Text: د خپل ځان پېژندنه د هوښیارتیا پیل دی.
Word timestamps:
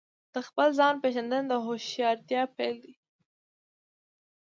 د 0.33 0.35
خپل 0.47 0.67
ځان 0.79 0.93
پېژندنه 1.03 1.47
د 1.51 1.53
هوښیارتیا 1.65 2.43
پیل 2.55 2.75
دی. 2.83 2.95